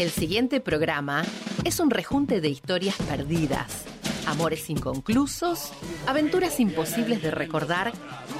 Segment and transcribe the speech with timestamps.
[0.00, 1.24] El siguiente programa
[1.62, 3.84] es un rejunte de historias perdidas,
[4.26, 5.72] amores inconclusos,
[6.06, 7.92] aventuras imposibles de recordar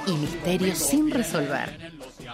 [0.07, 1.91] y misterios sin resolver.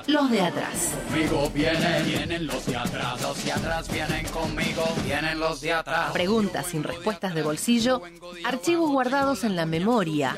[0.07, 0.93] Los de atrás.
[1.09, 3.21] Conmigo vienen, vienen los de atrás.
[3.21, 6.13] Los de atrás vienen conmigo, vienen los de atrás.
[6.13, 8.01] Preguntas sin respuestas de bolsillo,
[8.45, 10.37] archivos guardados en la memoria,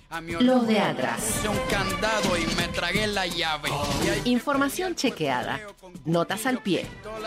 [0.41, 1.21] Los de atrás.
[1.21, 3.69] Puse un candado y me tragué la llave.
[4.05, 5.61] Y ahí Información chequeada,
[6.03, 6.85] notas al pie,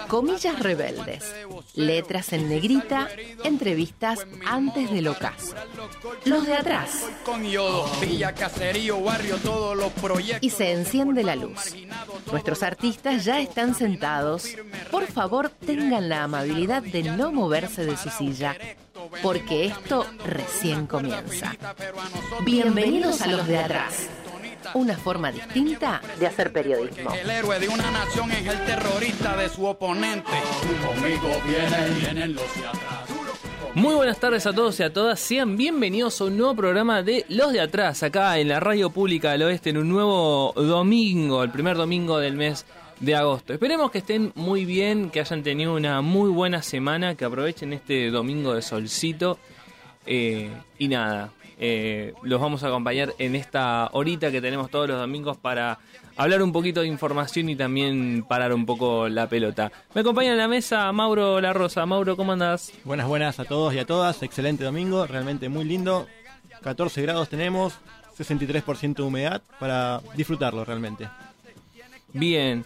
[0.08, 1.34] comillas rebeldes,
[1.74, 3.08] letras en negrita,
[3.42, 5.54] entrevistas antes del ocaso.
[6.26, 7.06] Los de atrás.
[10.40, 11.74] Y se enciende la luz.
[12.30, 14.48] Nuestros artistas ya están sentados.
[14.90, 18.56] Por favor, tengan la amabilidad de no moverse de su silla,
[19.24, 21.56] porque esto recién comienza.
[22.44, 24.10] Bienvenidos a los de atrás.
[24.74, 27.10] Una forma distinta de hacer periodismo.
[27.14, 30.30] El héroe de una nación es el terrorista de su oponente.
[30.86, 33.08] Conmigo vienen, vienen los de atrás.
[33.72, 37.24] Muy buenas tardes a todos y a todas, sean bienvenidos a un nuevo programa de
[37.30, 41.50] Los de Atrás, acá en la Radio Pública del Oeste, en un nuevo domingo, el
[41.50, 42.66] primer domingo del mes
[43.00, 43.52] de agosto.
[43.52, 48.10] Esperemos que estén muy bien, que hayan tenido una muy buena semana, que aprovechen este
[48.10, 49.38] domingo de solcito.
[50.06, 54.98] eh, y nada, eh, los vamos a acompañar en esta horita que tenemos todos los
[54.98, 55.78] domingos para
[56.16, 59.70] hablar un poquito de información y también parar un poco la pelota.
[59.94, 61.86] Me acompaña en la mesa Mauro La Rosa.
[61.86, 62.72] Mauro, ¿cómo andás?
[62.84, 64.22] Buenas, buenas a todos y a todas.
[64.22, 66.06] Excelente domingo, realmente muy lindo.
[66.62, 67.74] 14 grados tenemos,
[68.18, 71.08] 63% de humedad para disfrutarlo realmente.
[72.12, 72.64] Bien.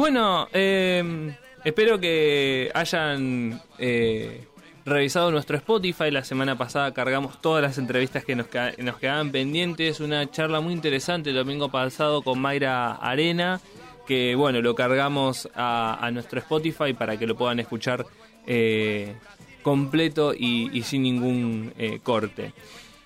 [0.00, 4.46] Bueno, eh, espero que hayan eh,
[4.86, 6.10] revisado nuestro Spotify.
[6.10, 8.46] La semana pasada cargamos todas las entrevistas que nos,
[8.78, 10.00] nos quedaban pendientes.
[10.00, 13.60] Una charla muy interesante el domingo pasado con Mayra Arena.
[14.06, 18.06] Que bueno, lo cargamos a, a nuestro Spotify para que lo puedan escuchar
[18.46, 19.14] eh,
[19.60, 22.54] completo y, y sin ningún eh, corte.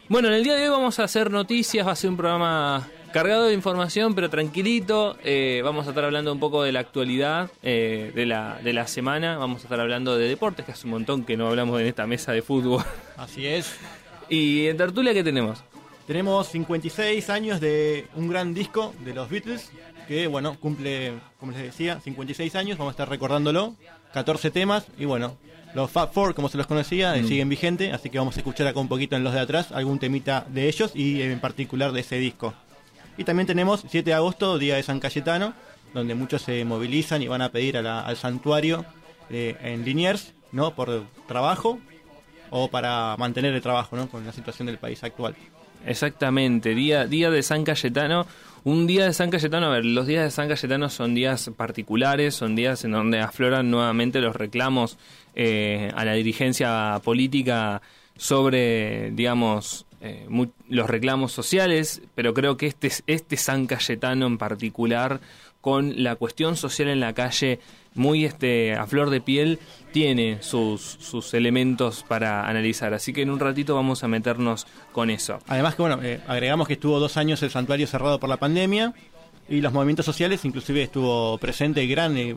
[0.09, 2.89] Bueno, en el día de hoy vamos a hacer noticias, va a ser un programa
[3.15, 5.17] cargado de información, pero tranquilito.
[5.23, 8.89] Eh, vamos a estar hablando un poco de la actualidad eh, de, la, de la
[8.89, 9.39] semana.
[9.39, 12.09] Vamos a estar hablando de deportes, que hace un montón que no hablamos en esta
[12.09, 12.83] mesa de fútbol.
[13.17, 13.73] Así es.
[14.29, 15.63] y en tertulia, ¿qué tenemos?
[16.09, 19.71] Tenemos 56 años de un gran disco de los Beatles,
[20.09, 23.77] que bueno, cumple, como les decía, 56 años, vamos a estar recordándolo,
[24.13, 25.39] 14 temas, y bueno,
[25.73, 28.67] los Fab Four, como se los conocía, eh, siguen vigentes, así que vamos a escuchar
[28.67, 32.01] acá un poquito en los de atrás algún temita de ellos y en particular de
[32.01, 32.55] ese disco.
[33.17, 35.55] Y también tenemos 7 de agosto, Día de San Cayetano,
[35.93, 38.85] donde muchos se movilizan y van a pedir al santuario
[39.31, 40.75] eh, en Liniers, ¿no?
[40.75, 41.79] Por trabajo
[42.51, 44.09] o para mantener el trabajo, ¿no?
[44.09, 45.35] Con la situación del país actual.
[45.87, 48.27] Exactamente, día, día de San Cayetano.
[48.65, 52.35] Un día de San Cayetano, a ver, los días de San Cayetano son días particulares,
[52.35, 54.97] son días en donde afloran nuevamente los reclamos
[55.35, 57.83] eh, a la dirigencia política
[58.17, 60.27] sobre, digamos, eh,
[60.69, 65.21] los reclamos sociales, pero creo que este, este San Cayetano en particular,
[65.63, 67.59] con la cuestión social en la calle
[67.95, 69.59] muy este, a flor de piel,
[69.93, 72.93] tiene sus, sus elementos para analizar.
[72.93, 75.39] Así que en un ratito vamos a meternos con eso.
[75.47, 78.93] Además que bueno, eh, agregamos que estuvo dos años el santuario cerrado por la pandemia
[79.49, 82.37] y los movimientos sociales, inclusive estuvo presente gran eh,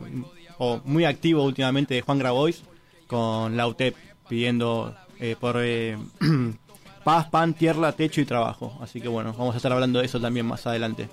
[0.56, 2.62] o muy activo últimamente Juan Grabois
[3.06, 3.94] con la UTEP
[4.26, 5.56] pidiendo eh, por
[7.08, 8.76] paz, pan, tierra, techo y trabajo.
[8.82, 11.08] Así que bueno, vamos a estar hablando de eso también más adelante.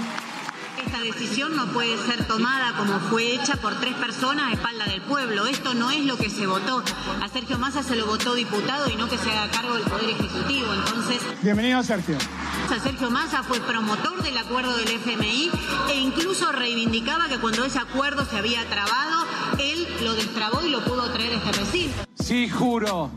[0.86, 5.02] Esta decisión no puede ser tomada como fue hecha por tres personas a espalda del
[5.02, 5.48] pueblo.
[5.48, 6.84] Esto no es lo que se votó.
[7.24, 10.12] A Sergio Massa se lo votó diputado y no que se haga cargo del Poder
[10.12, 10.72] Ejecutivo.
[10.72, 12.20] Entonces, Bienvenido, Sergio.
[12.84, 15.50] Sergio Massa fue promotor del acuerdo del FMI
[15.90, 19.26] e incluso reivindicaba que cuando ese acuerdo se había trabado,
[19.58, 22.07] él lo destrabó y lo pudo traer a este recinto.
[22.28, 23.10] Sí, juro.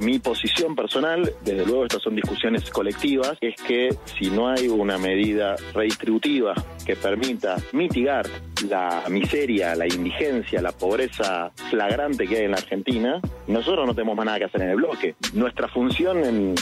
[0.00, 4.96] Mi posición personal, desde luego estas son discusiones colectivas, es que si no hay una
[4.96, 8.26] medida redistributiva que permita mitigar
[8.68, 14.16] la miseria, la indigencia, la pobreza flagrante que hay en la Argentina, nosotros no tenemos
[14.16, 15.14] más nada que hacer en el bloque.
[15.32, 16.54] Nuestra función en,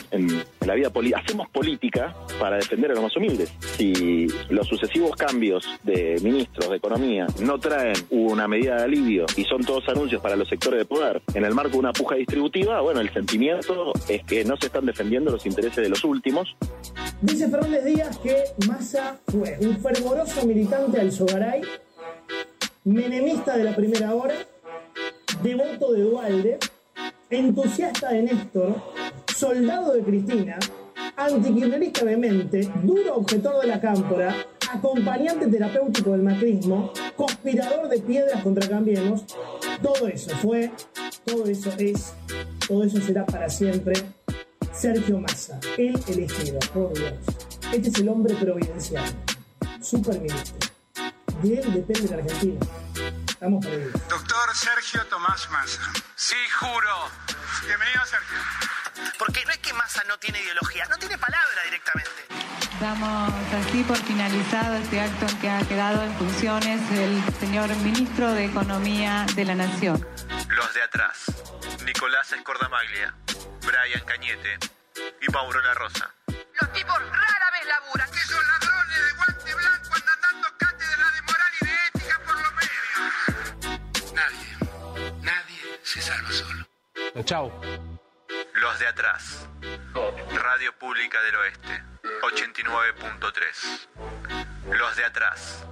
[0.67, 3.53] la vida política, hacemos política para defender a los más humildes.
[3.77, 9.45] Si los sucesivos cambios de ministros de Economía no traen una medida de alivio y
[9.45, 12.81] son todos anuncios para los sectores de poder en el marco de una puja distributiva,
[12.81, 16.57] bueno, el sentimiento es que no se están defendiendo los intereses de los últimos,
[17.23, 21.63] Dice Fernández Díaz que Massa fue un fervoroso militante al Sogaray,
[22.83, 24.35] menemista de la primera hora,
[25.41, 26.59] devoto de Dualde,
[27.31, 28.75] entusiasta de Néstor,
[29.37, 30.59] soldado de Cristina,
[31.17, 34.35] antikirchnerista vehemente, duro objetor de la cámpora,
[34.73, 39.27] acompañante terapéutico del macrismo, conspirador de piedras contra Cambiemos,
[39.81, 40.73] todo eso fue,
[41.25, 42.15] todo eso es,
[42.67, 43.95] todo eso será para siempre
[44.73, 47.13] Sergio Massa, el elegido, por Dios.
[47.73, 49.05] Este es el hombre providencial,
[49.83, 50.57] superministro.
[51.43, 52.61] De él depende la Argentina.
[53.29, 54.09] Estamos perdidos.
[54.09, 55.83] Doctor Sergio Tomás Massa.
[56.17, 57.11] Sí, juro.
[57.67, 58.39] Bienvenido, Sergio.
[59.19, 62.11] Porque no es que Massa no tiene ideología, no tiene palabra directamente.
[62.81, 68.33] Damos así por finalizado este acto en que ha quedado en funciones el señor ministro
[68.33, 70.05] de Economía de la Nación.
[70.49, 71.25] Los de atrás.
[71.85, 73.15] Nicolás Escordamaglia,
[73.65, 74.59] Brian Cañete
[75.21, 76.15] y Mauro La Rosa.
[76.61, 78.11] Los tipos rara vez laburan.
[78.11, 82.35] Que son ladrones de guante blanco andan dando cátedra de moral y de ética por
[82.41, 84.13] los medios.
[84.13, 84.57] Nadie,
[85.23, 86.67] nadie se salva solo.
[87.25, 87.53] Chau.
[88.55, 89.47] Los de atrás.
[90.35, 91.83] Radio Pública del Oeste.
[92.23, 93.89] 89.3.
[94.77, 95.67] Los de atrás.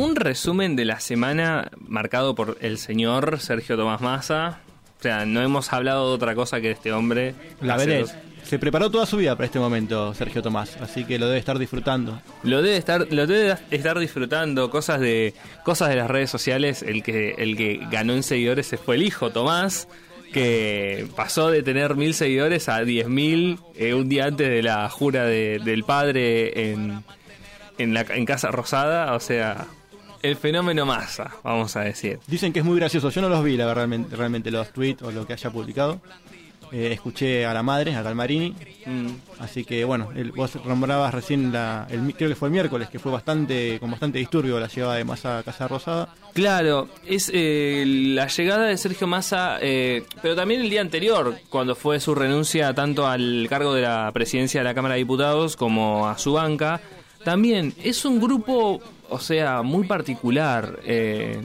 [0.00, 4.60] Un resumen de la semana marcado por el señor Sergio Tomás Massa.
[4.98, 7.34] O sea, no hemos hablado de otra cosa que de este hombre.
[7.60, 8.14] La dos-
[8.44, 11.58] Se preparó toda su vida para este momento, Sergio Tomás, así que lo debe estar
[11.58, 12.20] disfrutando.
[12.42, 16.82] Lo debe estar, lo debe estar disfrutando, cosas de, cosas de las redes sociales.
[16.82, 19.86] El que, el que ganó en seguidores se fue el hijo Tomás,
[20.32, 24.88] que pasó de tener mil seguidores a diez mil eh, un día antes de la
[24.88, 27.04] jura de- del padre en,
[27.76, 29.14] en, la, en Casa Rosada.
[29.14, 29.66] O sea,
[30.22, 32.18] el fenómeno masa, vamos a decir.
[32.26, 33.10] Dicen que es muy gracioso.
[33.10, 36.00] Yo no los vi, la verdad, realmente, realmente los tweets o lo que haya publicado.
[36.72, 38.54] Eh, escuché a la madre, a Galmarini.
[38.86, 39.08] Mm.
[39.40, 43.00] Así que bueno, el- vos nombrabas recién, la, el, creo que fue el miércoles, que
[43.00, 46.14] fue bastante con bastante disturbio la llegada de Massa a Casa Rosada.
[46.32, 47.82] Claro, es eh,
[48.14, 52.72] la llegada de Sergio Massa, eh, pero también el día anterior, cuando fue su renuncia
[52.72, 56.80] tanto al cargo de la presidencia de la Cámara de Diputados como a su banca,
[57.24, 58.80] también es un grupo,
[59.10, 60.80] o sea, muy particular.
[60.84, 61.42] eh,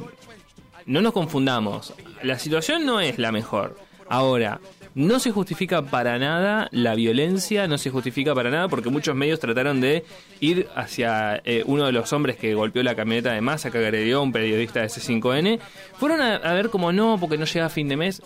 [0.85, 3.77] no nos confundamos, la situación no es la mejor.
[4.07, 4.59] Ahora,
[4.93, 9.39] no se justifica para nada la violencia, no se justifica para nada porque muchos medios
[9.39, 10.05] trataron de
[10.39, 14.19] ir hacia eh, uno de los hombres que golpeó la camioneta de masa, que agredió
[14.19, 15.59] a un periodista de C5N.
[15.97, 18.21] Fueron a, ver como no, porque no llega a fin de mes.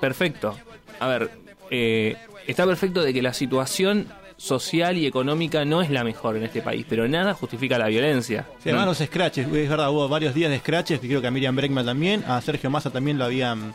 [0.00, 0.56] Perfecto.
[1.00, 1.30] A ver,
[1.70, 4.06] eh, está perfecto de que la situación
[4.44, 8.44] social y económica no es la mejor en este país, pero nada justifica la violencia.
[8.62, 11.30] Sí, además los scratches, es verdad, hubo varios días de scratches, que creo que a
[11.30, 13.72] Miriam Breckman también, a Sergio Massa también lo habían,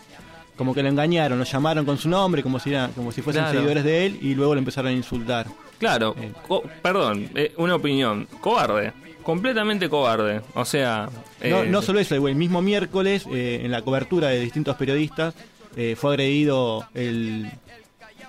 [0.56, 3.44] como que lo engañaron, lo llamaron con su nombre, como si, era, como si fuesen
[3.44, 3.58] Claro.
[3.58, 5.48] seguidores de él, y luego lo empezaron a insultar.
[5.80, 6.16] Claro,
[6.48, 8.28] co- perdón, eh, una opinión.
[8.40, 8.94] Cobarde.
[9.24, 10.42] Completamente cobarde.
[10.54, 11.10] O sea.
[11.44, 15.34] No, eh, no solo eso, el mismo miércoles, eh, en la cobertura de distintos periodistas,
[15.78, 17.50] eh, fue agredido el,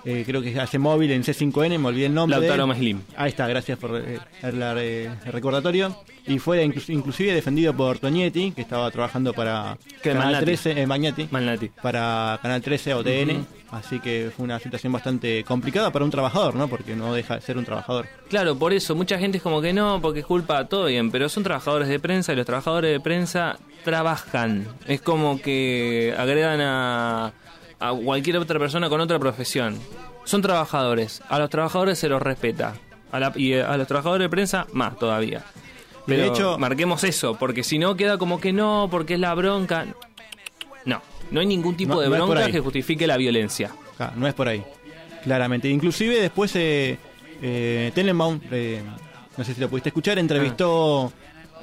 [0.05, 2.39] eh, creo que hace móvil en C5N, me olvidé el nombre.
[2.39, 2.67] Lautaro.
[2.67, 3.01] Maslim.
[3.15, 5.95] Ahí está, gracias por eh, el, el recordatorio.
[6.27, 10.45] Y fue inclu- inclusive defendido por Toñetti, que estaba trabajando para Que Canal Malnati.
[10.45, 11.69] 13, eh, Magnati, Malnati.
[11.81, 13.45] para Canal 13 o TN.
[13.71, 16.67] Así que fue una situación bastante complicada para un trabajador, ¿no?
[16.67, 18.05] Porque no deja de ser un trabajador.
[18.29, 21.27] Claro, por eso, mucha gente es como que no, porque es culpa, todo bien, pero
[21.29, 24.67] son trabajadores de prensa y los trabajadores de prensa trabajan.
[24.87, 27.33] Es como que agredan a,
[27.81, 29.77] a cualquier otra persona con otra profesión.
[30.23, 32.75] Son trabajadores, a los trabajadores se los respeta,
[33.11, 35.43] a la- y a los trabajadores de prensa más todavía.
[36.07, 39.19] Y de Pero hecho- marquemos eso, porque si no queda como que no, porque es
[39.19, 39.85] la bronca.
[40.85, 43.71] No, no hay ningún tipo No, de no bronca que justifique la violencia.
[43.99, 44.63] Ah, no es por ahí,
[45.23, 45.69] claramente.
[45.69, 46.97] Inclusive después eh,
[47.41, 48.81] eh, Tenenbaum, eh,
[49.37, 51.11] no sé si lo pudiste escuchar, entrevistó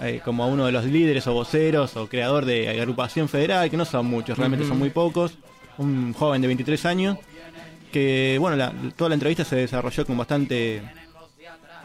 [0.01, 3.77] eh, como a uno de los líderes o voceros o creador de agrupación federal, que
[3.77, 5.37] no son muchos, realmente son muy pocos,
[5.79, 7.19] un joven de 23 años,
[7.93, 10.83] que bueno, la- toda la entrevista se desarrolló con bastante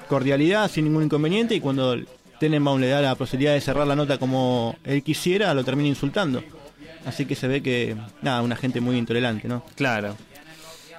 [0.07, 1.95] cordialidad, sin ningún inconveniente, y cuando
[2.39, 6.43] Tenenbaum le da la posibilidad de cerrar la nota como él quisiera, lo termina insultando.
[7.05, 9.63] Así que se ve que, nada, una gente muy intolerante, ¿no?
[9.75, 10.15] Claro.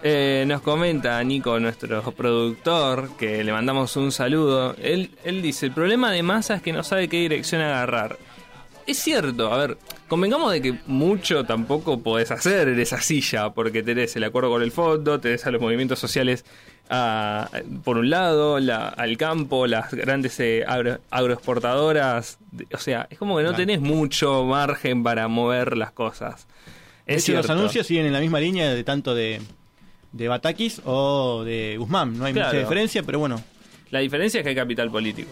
[0.02, 4.76] Eh, nos comenta Nico, nuestro productor, que le mandamos un saludo.
[4.82, 8.18] Él, él dice, el problema de Massa es que no sabe qué dirección agarrar.
[8.86, 13.82] Es cierto, a ver, convengamos de que mucho tampoco podés hacer en esa silla, porque
[13.82, 16.44] tenés el acuerdo con el fondo, tenés a los movimientos sociales
[17.82, 22.38] por un lado, la- al campo, las grandes eh, agro- agroexportadoras,
[22.74, 23.62] o sea, es como que no Claro.
[23.62, 26.46] tenés mucho margen para mover las cosas.
[27.06, 29.40] Es hecho, los anuncios siguen en la misma línea de tanto de,
[30.12, 32.18] de Batakis o de Guzmán.
[32.18, 32.48] No hay Claro.
[32.48, 33.42] mucha diferencia, pero bueno,
[33.90, 35.30] La diferencia es que hay capital político.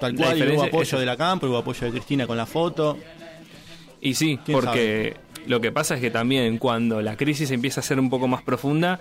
[0.00, 0.38] Tal cual.
[0.38, 2.98] y hubo apoyo de la Campo, hubo apoyo de Cristina con la foto.
[4.00, 5.16] Y sí, ¿Quién porque
[5.46, 8.42] lo que pasa es que también cuando la crisis empieza a ser un poco más
[8.42, 8.98] profunda,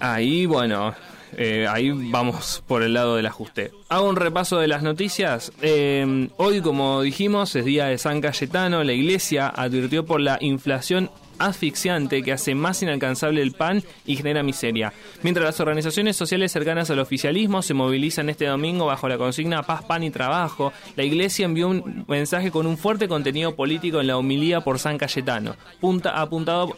[0.00, 0.94] ahí, bueno,
[1.36, 3.72] eh, ahí vamos por el lado del ajuste.
[3.88, 5.52] Hago un repaso de las noticias.
[5.62, 8.84] Eh, hoy, como dijimos, es día de San Cayetano.
[8.84, 14.42] La iglesia advirtió por la inflación asfixiante que hace más inalcanzable el pan y genera
[14.42, 14.92] miseria.
[15.22, 19.84] Mientras las organizaciones sociales cercanas al oficialismo se movilizan este domingo bajo la consigna Paz,
[19.84, 24.16] Pan y Trabajo, la Iglesia envió un mensaje con un fuerte contenido político en la
[24.16, 26.76] homilía por San Cayetano, punta, apuntado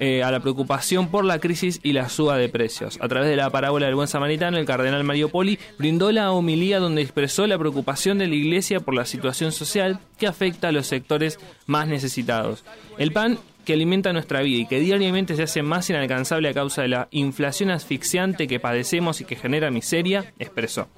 [0.00, 3.00] eh, a la preocupación por la crisis y la suba de precios.
[3.02, 6.78] A través de la parábola del buen samaritano, el cardenal Mario Poli brindó la homilía
[6.78, 10.86] donde expresó la preocupación de la Iglesia por la situación social que afecta a los
[10.86, 12.64] sectores más necesitados.
[12.96, 16.80] El pan que alimenta nuestra vida y que diariamente se hace más inalcanzable a causa
[16.80, 20.88] de la inflación asfixiante que padecemos y que genera miseria, expresó.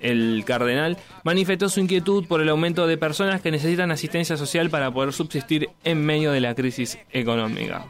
[0.00, 4.92] El cardenal manifestó su inquietud por el aumento de personas que necesitan asistencia social para
[4.92, 7.86] poder subsistir en medio de la crisis económica.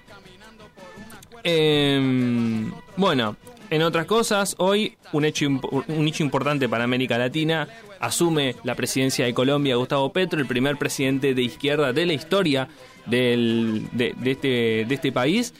[1.45, 3.37] Em, bueno,
[3.71, 7.69] en otras cosas, hoy un hecho, un hecho importante para América Latina
[8.01, 12.69] asume la presidencia de Colombia Gustavo Petro, el primer presidente de izquierda de la historia
[13.07, 14.49] del- de, de este,
[14.87, 15.55] de este país.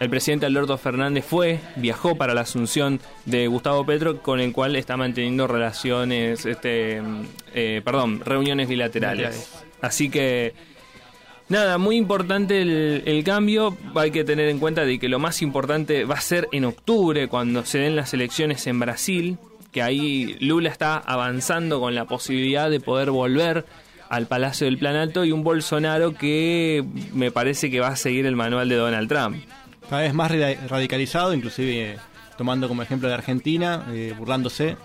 [0.00, 4.74] El presidente Alberto Fernández fue, viajó para la asunción de Gustavo Petro, con el cual
[4.76, 7.00] está manteniendo relaciones, este,
[7.54, 8.68] eh, perdón, reuniones.
[8.68, 9.50] Bilaterales.
[9.80, 10.52] Así que
[11.48, 13.76] Nada, muy importante el, el cambio.
[13.94, 17.28] Hay que tener en cuenta de que lo más importante va a ser en octubre,
[17.28, 19.36] cuando se den las elecciones en Brasil,
[19.70, 23.66] que ahí Lula está avanzando con la posibilidad de poder volver
[24.08, 28.36] al Palacio del Planalto y un Bolsonaro que me parece que va a seguir el
[28.36, 29.36] manual de Donald Trump.
[29.90, 31.96] Cada vez más radi- radicalizado, inclusive eh,
[32.38, 34.76] tomando como ejemplo de Argentina, eh, burlándose.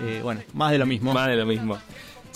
[0.00, 1.12] Eh, bueno, más de lo mismo.
[1.12, 1.76] Más de lo mismo.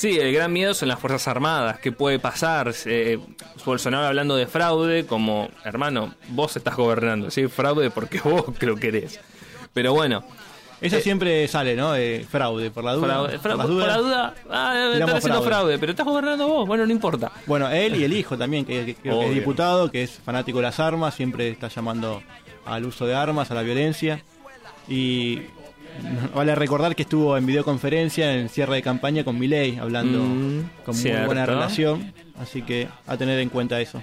[0.03, 1.79] Sí, el gran miedo son las Fuerzas Armadas.
[1.79, 2.75] ¿Qué puede pasar?
[2.87, 3.21] Eh,
[3.65, 7.31] Bolsonaro hablando de fraude, como, hermano, vos estás gobernando.
[7.31, 9.21] Sí, fraude porque vos lo querés.
[9.73, 10.25] Pero bueno.
[10.81, 11.95] Eso eh, siempre sale, ¿no?
[11.95, 13.07] Eh, fraude, por la duda.
[13.07, 15.79] Fraude, por por la duda, ah, estar Tiramos haciendo fraude.
[15.79, 17.31] pero estás gobernando vos, bueno, no importa.
[17.47, 20.59] Bueno, él y el hijo también, que, que creo que es diputado, que es fanático
[20.59, 22.25] de las armas, siempre está llamando
[22.65, 24.21] al uso de armas, a la violencia.
[24.89, 25.43] Y
[26.35, 30.85] vale recordar que estuvo en videoconferencia en el cierre de campaña con Milei, hablando Mm,
[30.85, 31.27] con muy cierto.
[31.27, 32.13] buena relación.
[32.41, 34.03] Así que a tener en cuenta eso.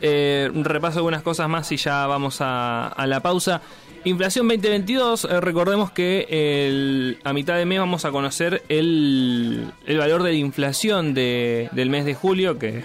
[0.00, 3.62] Eh, un repaso de algunas cosas más y ya vamos a, a la pausa.
[4.04, 9.96] Inflación 2022, eh, recordemos que el- a mitad de mes vamos a conocer el, el
[9.98, 12.84] valor de la inflación de- del mes de julio, que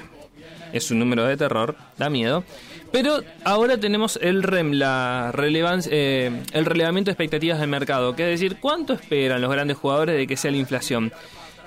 [0.72, 2.46] es un número de terror, da miedo.
[2.91, 8.39] Pero ahora tenemos el REM, la eh, el relevamiento de expectativas del mercado, que es
[8.39, 11.12] decir, ¿cuánto esperan los grandes jugadores de que sea la inflación?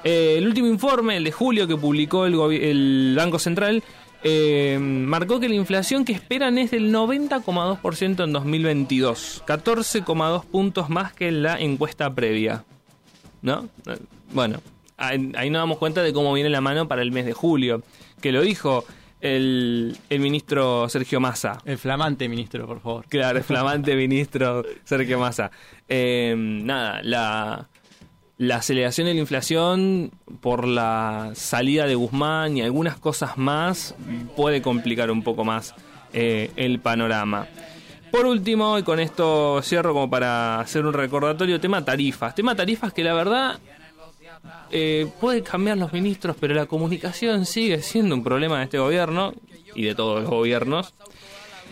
[0.02, 3.84] Eh, el último informe, el de julio que publicó el, el Banco Central,
[4.24, 11.12] eh, marcó que la inflación que esperan es del 90,2% en 2022, 14,2 puntos más
[11.12, 12.64] que en la encuesta previa.
[13.42, 13.68] ¿No?
[14.32, 14.60] Bueno,
[14.96, 17.82] ahí ahí nos damos cuenta de cómo viene la mano para el mes de julio,
[18.20, 18.84] que lo dijo
[19.22, 21.58] el, el ministro Sergio Massa.
[21.64, 23.06] El flamante ministro, por favor.
[23.08, 25.50] Claro, el flamante ministro Sergio Massa.
[25.88, 27.68] Eh, nada, la,
[28.36, 30.10] la aceleración de la inflación
[30.40, 33.94] por la salida de Guzmán y algunas cosas más
[34.36, 35.74] puede complicar un poco más
[36.12, 37.46] eh, el panorama.
[38.10, 42.34] Por último, y con esto cierro como para hacer un recordatorio, tema tarifas.
[42.34, 43.58] Tema tarifas que la verdad
[44.70, 49.34] eh, puede cambiar los ministros, pero la comunicación sigue siendo un problema de este gobierno
[49.74, 50.94] y de todos los gobiernos.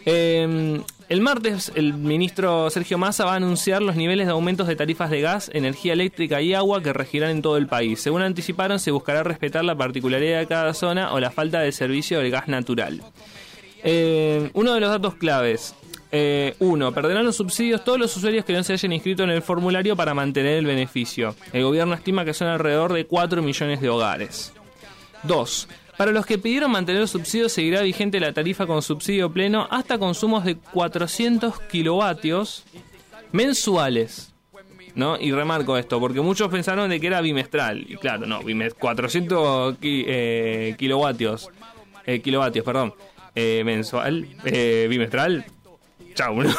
[0.06, 4.76] Eh, el martes el ministro Sergio Massa va a anunciar los niveles de aumentos de
[4.76, 8.00] tarifas de gas, energía eléctrica y agua que regirán en todo el país.
[8.00, 12.20] Según anticiparon, se buscará respetar la particularidad de cada zona o la falta de servicio
[12.20, 13.02] del gas natural.
[13.82, 15.74] Eh, uno de los datos claves.
[16.12, 19.42] Eh, uno, perderán los subsidios todos los usuarios que no se hayan inscrito en el
[19.42, 21.36] formulario para mantener el beneficio.
[21.52, 24.52] El gobierno estima que son alrededor de 4 millones de hogares.
[25.22, 25.68] 2.
[25.96, 29.98] Para los que pidieron mantener los subsidios seguirá vigente la tarifa con subsidio pleno hasta
[29.98, 32.64] consumos de 400 kilovatios
[33.32, 34.32] mensuales.
[34.96, 35.16] ¿No?
[35.20, 37.86] Y remarco esto, porque muchos pensaron de que era bimestral.
[37.88, 41.48] Y claro, no, bime- 400 ki- eh, kilovatios.
[42.06, 42.94] eh, kilovatios, perdón.
[43.36, 44.26] eh, mensual.
[44.44, 45.44] eh, bimestral.
[46.14, 46.42] Chao.
[46.42, 46.50] ¿no?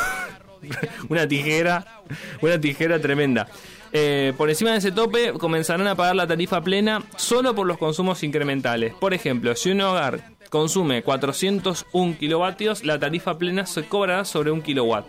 [1.09, 2.03] una tijera.
[2.41, 3.47] Una tijera tremenda.
[3.93, 7.77] Eh, por encima de ese tope comenzarán a pagar la tarifa plena solo por los
[7.77, 8.93] consumos incrementales.
[8.93, 14.61] Por ejemplo, si un hogar consume 401 kilovatios, la tarifa plena se cobrará sobre un
[14.61, 15.05] kilowatt.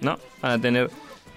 [0.00, 0.18] ¿No?
[0.40, 0.90] Para tener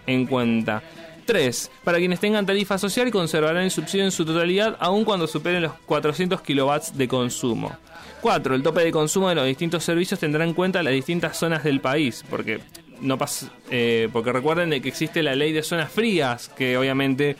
[0.08, 0.82] en cuenta.
[1.26, 1.72] 3.
[1.84, 5.74] Para quienes tengan tarifa social conservarán el subsidio en su totalidad aun cuando superen los
[5.86, 7.78] 400 kilowatts de consumo.
[8.22, 8.56] 4.
[8.56, 11.80] El tope de consumo de los distintos servicios tendrá en cuenta las distintas zonas del
[11.82, 12.60] país, porque
[13.02, 17.36] no pas- eh, porque recuerden de que existe la ley de zonas frías, que obviamente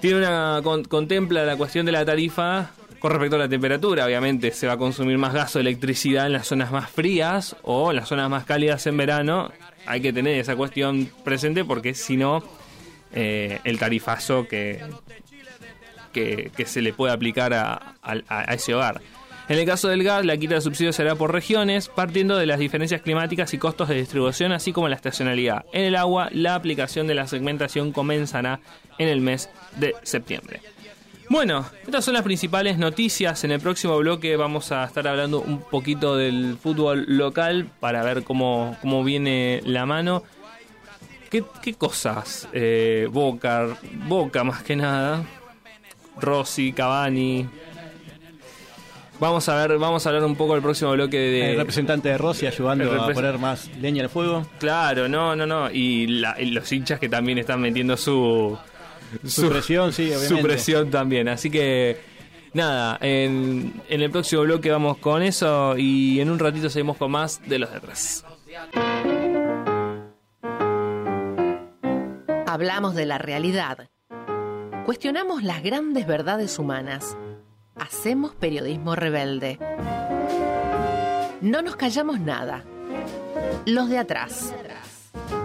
[0.00, 4.06] tiene una con- contempla la cuestión de la tarifa con respecto a la temperatura.
[4.06, 7.90] Obviamente se va a consumir más gas o electricidad en las zonas más frías o
[7.90, 9.50] en las zonas más cálidas en verano.
[9.86, 12.42] Hay que tener esa cuestión presente porque si no,
[13.12, 14.82] eh, el tarifazo que,
[16.12, 19.00] que, se le puede aplicar a- a ese hogar.
[19.50, 22.60] En el caso del gas, la quita de subsidios será por regiones, partiendo de las
[22.60, 25.64] diferencias climáticas y costos de distribución, así como la estacionalidad.
[25.72, 28.60] En el agua, la aplicación de la segmentación comenzará
[28.96, 30.60] en el mes de septiembre.
[31.28, 33.42] Bueno, estas son las principales noticias.
[33.42, 38.22] En el próximo bloque vamos a estar hablando un poquito del fútbol local para ver
[38.22, 40.22] cómo, cómo viene la mano.
[41.28, 42.46] ¿Qué, cosas?
[42.52, 43.66] Eh, Boca,
[44.06, 45.24] Boca más que nada.
[46.20, 47.48] Rossi, Cavani.
[49.20, 51.50] Vamos a ver, vamos a hablar un poco del próximo bloque de.
[51.52, 54.46] El representante de Rossi ayudando a poner más leña al fuego.
[54.58, 55.70] Claro, no, no, no.
[55.70, 58.56] Y, la- y los hinchas que también están metiendo su.
[59.26, 60.28] Su presión, sí, obviamente.
[60.36, 61.28] Su presión también.
[61.28, 61.98] Así que.
[62.52, 67.12] Nada, en, en el próximo bloque vamos con eso y en un ratito seguimos con
[67.12, 68.24] más de los de atrás.
[72.46, 73.88] Hablamos de la realidad.
[74.84, 77.16] Cuestionamos las grandes verdades humanas.
[77.80, 79.58] Hacemos periodismo rebelde.
[81.40, 82.62] No nos callamos nada.
[83.64, 84.54] Los de atrás.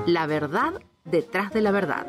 [0.05, 0.73] La verdad
[1.05, 2.05] detrás de la verdad.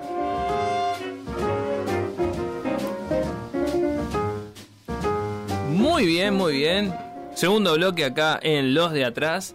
[5.70, 6.92] Muy bien, muy bien.
[7.34, 9.54] Segundo bloque acá en Los de Atrás.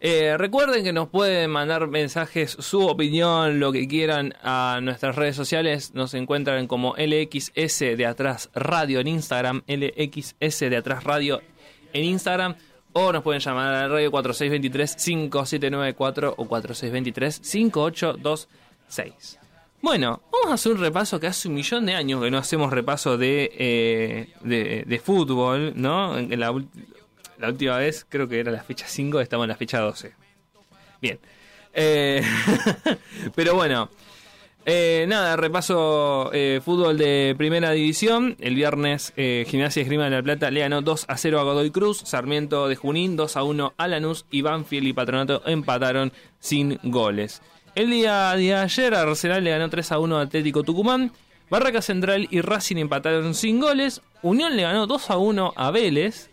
[0.00, 5.34] Eh, recuerden que nos pueden mandar mensajes, su opinión, lo que quieran a nuestras redes
[5.34, 5.92] sociales.
[5.94, 11.42] Nos encuentran como LXS de Atrás Radio en Instagram, LXS de Atrás Radio
[11.92, 12.54] en Instagram.
[12.92, 19.38] O nos pueden llamar a la radio 4623-5794 o 4623-5826.
[19.80, 22.72] Bueno, vamos a hacer un repaso que hace un millón de años que no hacemos
[22.72, 26.18] repaso de, eh, de, fútbol, ¿no?
[26.18, 26.52] En la,
[27.38, 30.12] la última vez creo que era la fecha 5, estamos en la fecha 12.
[31.00, 31.18] Bien.
[31.72, 32.22] Eh,
[33.34, 33.88] pero bueno,
[34.70, 38.36] eh, nada, repaso eh, fútbol de primera división.
[38.38, 41.70] El viernes, eh, Gimnasia Esgrima de la Plata le ganó 2 a 0 a Godoy
[41.70, 42.02] Cruz.
[42.04, 44.26] Sarmiento de Junín 2 a 1 a Lanús.
[44.30, 47.40] Y Banfield y Patronato empataron sin goles.
[47.74, 51.12] El día de ayer, Arsenal le ganó 3 a 1 a Atlético Tucumán.
[51.48, 54.02] Barraca Central y Racing empataron sin goles.
[54.20, 56.28] Unión le ganó 2 a 1 a Vélez.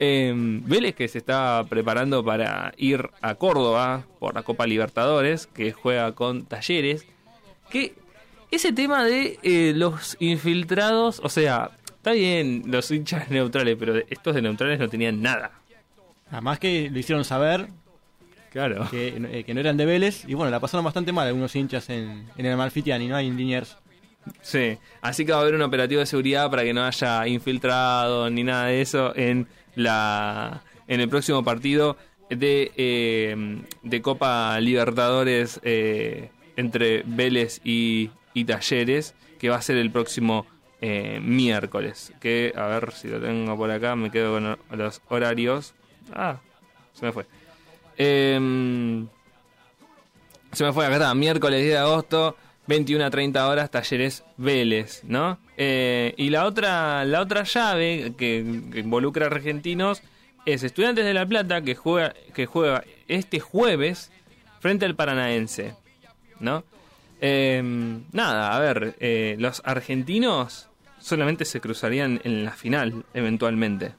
[0.00, 5.72] Eh, Vélez que se está preparando para ir a Córdoba por la Copa Libertadores, que
[5.72, 7.04] juega con Talleres.
[7.70, 7.94] Que
[8.50, 14.34] ese tema de eh, los infiltrados, o sea, está bien los hinchas neutrales, pero estos
[14.34, 15.52] de neutrales no tenían nada.
[16.30, 17.68] Además que lo hicieron saber
[18.52, 18.88] Claro.
[18.90, 20.24] que, eh, que no eran de Vélez.
[20.26, 23.16] Y bueno, la pasaron bastante mal algunos hinchas en, en el Amalfitiani, ¿no?
[23.16, 23.76] Hay en Liniers.
[24.42, 28.28] Sí, así que va a haber un operativo de seguridad para que no haya infiltrado
[28.30, 29.46] ni nada de eso en
[29.78, 31.96] la en el próximo partido
[32.30, 39.76] de, eh, de Copa Libertadores eh, entre Vélez y, y Talleres, que va a ser
[39.76, 40.46] el próximo
[40.80, 42.12] eh, miércoles.
[42.20, 45.74] Que, a ver si lo tengo por acá, me quedo con los horarios.
[46.12, 46.40] Ah,
[46.94, 47.26] se me fue.
[47.96, 49.06] Em,
[50.52, 52.36] se me fue acá, está, miércoles 10 de agosto,
[52.68, 55.38] 21 a 30 horas, Talleres Vélez, ¿no?
[55.56, 60.02] Eh, y la otra, la otra llave que, que involucra argentinos
[60.44, 64.10] es Estudiantes de La Plata, que juega, que juega este jueves
[64.60, 65.74] frente al Paranaense,
[66.40, 66.64] ¿no?
[67.20, 70.68] Em, nada, a ver, eh, los argentinos
[71.00, 73.92] solamente se cruzarían en la final, eventualmente.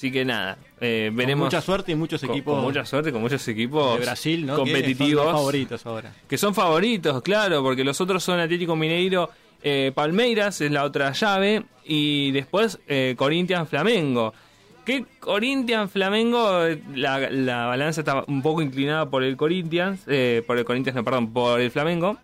[0.00, 1.42] Así que nada, eh, veremos.
[1.42, 4.46] Con mucha suerte y muchos con- equipos Con mucha suerte, con muchos equipos de Brasil,
[4.46, 4.54] ¿no?
[4.54, 5.24] Que competitivos.
[5.24, 6.12] son los favoritos ahora.
[6.26, 9.28] Que son favoritos, claro, porque los otros son Atlético Mineiro,
[9.62, 14.32] eh, Palmeiras es la otra llave, y después eh, Corinthians Flamengo.
[14.86, 16.62] Que Corinthians Flamengo,
[16.94, 21.04] la, la balanza está un poco inclinada por el Corinthians, eh, por el Corinthians, no,
[21.04, 22.16] perdón, por el Flamengo,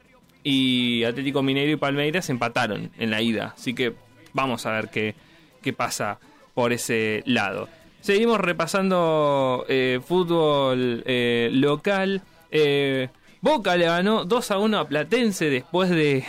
[0.43, 3.53] y Atlético Mineiro y Palmeiras empataron en la ida.
[3.55, 3.93] Así que
[4.33, 5.15] vamos a ver qué,
[5.61, 6.19] qué pasa
[6.57, 7.69] por ese lado.
[8.01, 12.23] Seguimos repasando eh, fútbol eh, local.
[12.51, 13.11] Eh,
[13.43, 16.25] Boca le ganó 2 a 1 a Platense después de.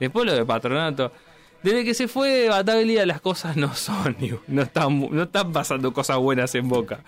[0.00, 1.12] Después lo de Patronato.
[1.62, 6.16] Desde que se fue Bataglia las cosas no son, no están, no están pasando cosas
[6.16, 7.00] buenas en Boca.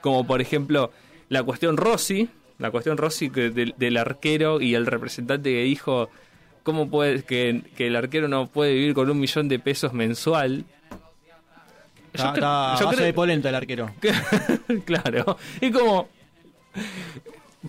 [0.00, 0.90] Como por ejemplo
[1.28, 6.10] la cuestión Rossi, la cuestión Rossi del arquero y el representante que dijo
[6.64, 10.64] cómo puede que, que el arquero no puede vivir con un millón de pesos mensual.
[12.12, 13.90] Está, creo- está yo base creo- de polenta el arquero.
[14.84, 15.36] claro.
[15.60, 16.08] Y como.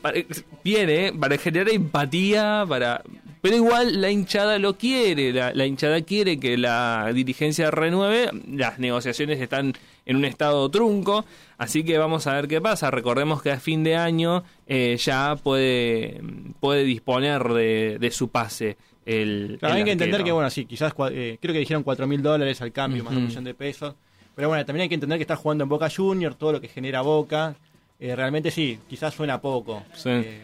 [0.01, 0.17] para-
[0.63, 1.13] viene ¿eh?
[1.13, 3.01] para generar empatía, para.
[3.41, 8.77] Pero igual la hinchada lo quiere, la, la hinchada quiere que la dirigencia renueve, las
[8.77, 9.73] negociaciones están
[10.06, 11.25] en un estado trunco,
[11.58, 12.91] así que vamos a ver qué pasa.
[12.91, 16.21] Recordemos que a fin de año eh, ya puede,
[16.60, 18.77] puede disponer de, de su pase
[19.08, 19.58] el...
[19.60, 22.21] Claro, el hay que entender que, bueno, sí, quizás eh, creo que dijeron 4 mil
[22.21, 23.95] dólares al cambio, más un millón de pesos.
[24.36, 26.67] Pero bueno, también hay que entender que está jugando en Boca Junior, todo lo que
[26.67, 27.56] genera Boca.
[28.00, 29.84] Eh, realmente sí, quizás suena poco.
[29.94, 30.10] Sí.
[30.10, 30.41] Eh,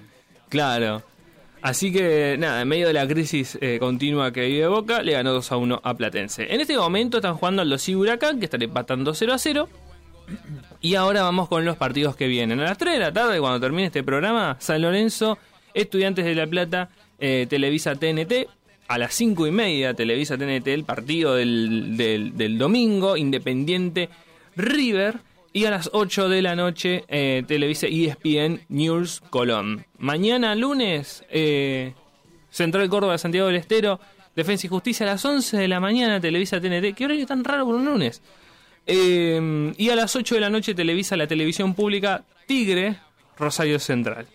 [0.50, 1.04] Claro.
[1.62, 5.34] Así que nada, en medio de la crisis eh, continua que vive Boca, le ganó
[5.34, 6.54] 2 a 1 a Platense.
[6.54, 9.70] En este momento están jugando los y Huracán, que están empatando 0 a 0.
[10.82, 12.60] Y ahora vamos con los partidos que vienen.
[12.60, 15.38] A las 3 de la tarde, cuando termine este programa, San Lorenzo,
[15.74, 18.48] Estudiantes de La Plata, eh, Televisa TNT.
[18.88, 24.10] A las 5 y media, Televisa TNT, el partido del, del, del domingo, Independiente
[24.56, 25.20] River.
[25.54, 29.86] Y a las 8 de la noche, eh, Televisa ESPN News Colón.
[29.98, 31.94] Mañana lunes, eh,
[32.50, 34.00] Central Córdoba de Santiago del Estero,
[34.36, 36.94] Defensa y Justicia a las 11 de la mañana, Televisa TNT.
[36.96, 38.22] ¿Qué horario tan raro por un lunes?
[38.86, 42.98] Eh, y a las 8 de la noche, Televisa la televisión pública Tigre,
[43.38, 44.28] Rosario Central.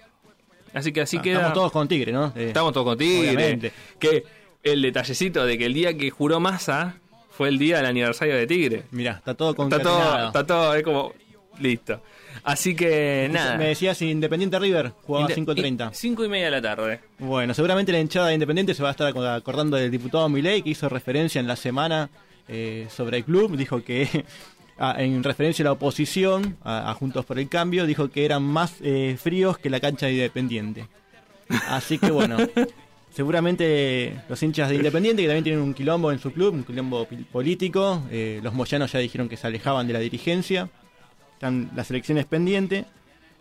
[0.74, 1.36] Así que así ah, queda.
[1.36, 2.32] Estamos todos con Tigre, ¿no?
[2.36, 3.30] Eh, Estamos todos con Tigre.
[3.30, 3.72] Obviamente.
[3.98, 4.24] Que
[4.62, 6.96] el detallecito de que el día que juró Massa
[7.30, 8.82] fue el día del aniversario de Tigre.
[8.90, 10.00] Mirá, está todo Está concatenado.
[10.16, 11.12] todo, está todo, es como.
[11.60, 12.00] Listo.
[12.44, 13.56] Así que nada.
[13.58, 15.90] Me decías Independiente River, jugaba Inde- 5.30.
[15.92, 17.00] y- Cinco y media de la tarde.
[17.18, 20.62] Bueno, seguramente la hinchada de Independiente se va a estar aco- acordando del diputado Milei
[20.62, 22.08] que hizo referencia en la semana
[22.48, 23.54] eh, sobre el club.
[23.56, 24.24] Dijo que,
[24.78, 28.42] ah, en referencia a la oposición, a, a Juntos por el Cambio, dijo que eran
[28.42, 30.88] más eh, fríos que la cancha de Independiente.
[31.68, 32.38] Así que bueno,
[33.12, 37.06] seguramente los hinchas de Independiente, que también tienen un quilombo en su club, un quilombo
[37.30, 40.68] político, eh, los moyanos ya dijeron que se alejaban de la dirigencia,
[41.34, 42.84] están las elecciones pendientes.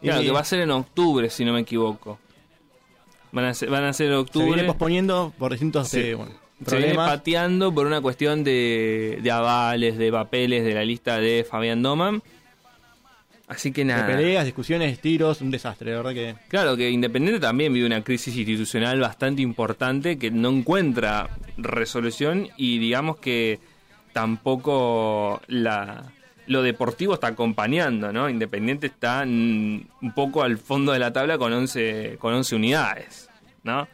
[0.01, 2.19] Claro, Eh, que va a ser en octubre, si no me equivoco.
[3.31, 4.47] Van a ser, van a ser en se octubre.
[4.47, 5.99] viene posponiendo por distintos Sí.
[5.99, 6.31] eh, bueno,
[6.65, 7.10] Se viene problemas.
[7.12, 12.21] pateando por una cuestión de, de avales, de papeles de la lista de Fabián Doman.
[13.52, 14.08] Así que De nada.
[14.08, 16.36] peleas, discusiones, tiros, un desastre, de verdad que.
[16.48, 22.80] Claro que Independiente también vive una crisis institucional bastante importante que no encuentra resolución y
[22.80, 23.60] digamos que
[24.14, 26.14] tampoco la
[26.48, 28.30] lo deportivo está acompañando, ¿no?
[28.30, 33.30] Independiente está un poco al fondo de la tabla con 11, con 11 unidades,
[33.64, 33.88] ¿no?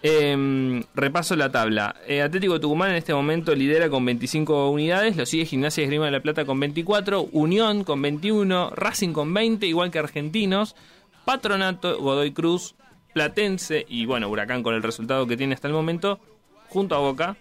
[0.00, 1.96] Em, repaso la tabla.
[2.06, 6.12] Eh, Atlético Tucumán en este momento lidera con 25 unidades, lo sigue Gimnasia Esgrima de
[6.12, 10.76] la Plata con 24, Unión con 21, Racing con 20, igual que Argentinos,
[11.24, 12.76] Patronato, Godoy Cruz,
[13.12, 16.20] Platense y bueno, Huracán con el resultado que tiene hasta el momento,
[16.68, 17.36] junto a Boca,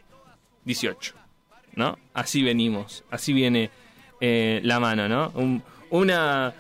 [0.65, 1.13] 18.
[1.75, 1.99] ¿No?
[2.15, 3.69] Así venimos, así viene
[4.19, 5.31] eh, la mano, ¿no?
[5.35, 6.55] Un, una,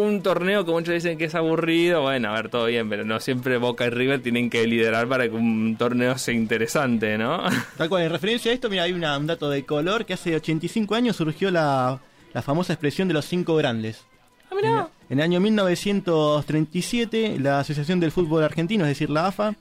[0.00, 3.18] un torneo que muchos dicen que es aburrido, bueno, a ver, todo bien, pero no
[3.20, 7.42] siempre Boca y River tienen que liderar para que un torneo sea interesante, ¿no?
[7.76, 10.34] Tal cual, en referencia a esto, mira, hay una- un dato de color que hace
[10.36, 11.98] 85 años surgió la,
[12.32, 14.04] la famosa expresión de los cinco grandes.
[14.50, 14.64] En,
[15.10, 19.54] en el año 1937, la Asociación del Fútbol Argentino, es decir, la AFA,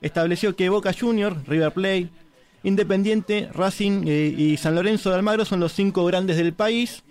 [0.00, 2.08] estableció que Boca Juniors, River Plate,
[2.64, 7.02] Independiente, Racing eh, y San Lorenzo de Almagro son los cinco grandes del país.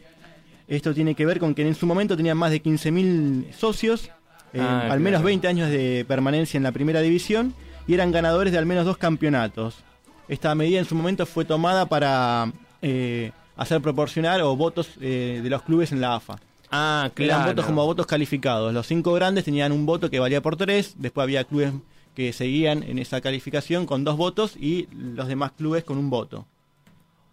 [0.67, 4.05] Esto tiene que ver con que en su momento tenían más de 15.000 socios,
[4.53, 5.01] eh, Ah, al claro.
[5.01, 7.53] menos 20 años de permanencia en la primera división
[7.87, 9.75] y eran ganadores de al menos dos campeonatos.
[10.27, 12.51] Esta medida en su momento fue tomada para
[12.81, 16.37] eh, hacer proporcionar o votos eh, de los clubes en la AFA.
[16.69, 17.45] Ah, Eran claro.
[17.51, 18.73] votos como votos calificados.
[18.73, 21.71] Los cinco grandes tenían un voto que valía por tres, después había clubes
[22.13, 26.45] que seguían en esa calificación con dos votos y los demás clubes con un voto.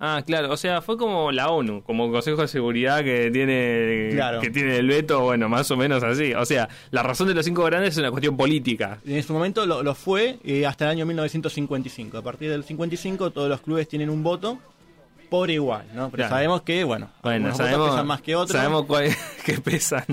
[0.00, 4.40] Ah, claro, o sea, fue como la ONU, como Consejo de Seguridad que tiene Claro.
[4.40, 6.35] que tiene el veto, bueno, más o menos así.
[6.35, 8.98] O sea, la razón de los cinco grandes es una cuestión política.
[9.07, 12.18] En ese momento lo, lo fue eh, hasta el año 1955.
[12.18, 14.59] A partir del 55 todos los clubes tienen un voto
[15.30, 16.11] por igual, ¿no?
[16.11, 16.30] Pero Claro.
[16.35, 18.50] sabemos que, bueno, sabemos, pesan más que otros.
[18.61, 19.14] sabemos cuál-
[19.46, 20.04] que pesan,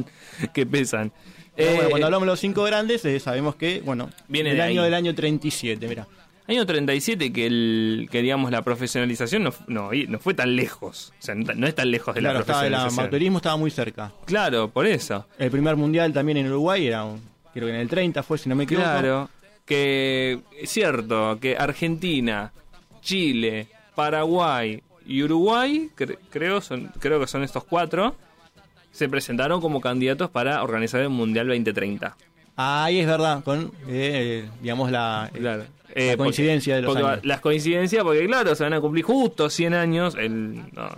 [0.54, 1.12] que pesan.
[1.58, 4.62] Bueno, Eh, cuando hablamos de los cinco grandes, eh, sabemos que, bueno, Viene el de
[4.64, 4.86] año ahí.
[4.86, 6.08] del año 37, mira.
[6.48, 11.22] Año 37 que el que digamos la profesionalización no, no, no fue tan lejos, o
[11.22, 13.04] sea, no, no es tan lejos de Claro, la estaba el profesionalización.
[13.06, 14.12] amateurismo estaba muy cerca.
[14.26, 15.28] Claro, por eso.
[15.38, 17.22] El primer mundial también en Uruguay era, un-
[17.54, 18.86] creo que en el 30 fue, si no me equivoco.
[18.88, 19.30] Claro,
[19.66, 22.52] que es cierto que Argentina,
[23.02, 28.16] Chile, Paraguay y Uruguay, cre- creo, son, creo que son estos cuatro,
[28.92, 32.18] se presentaron como candidatos para organizar el Mundial 2030.
[32.58, 35.64] Ahí es verdad, con, eh, digamos, la, Claro.
[35.96, 37.26] La Eh, coincidencia de los porque años.
[37.26, 40.90] Las coincidencias, porque claro, se van a cumplir justo 100 años el, no,